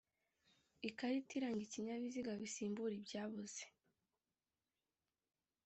[0.89, 3.63] ikarita iranga ikinyabiziga bisimbura ibyabuze.